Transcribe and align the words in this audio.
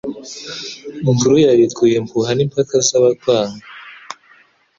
Inkuru 1.09 1.35
yawe 1.43 1.61
ikuye 1.67 1.95
impuha 2.01 2.29
N'impaka 2.35 2.75
z'abakwanga, 2.87 3.61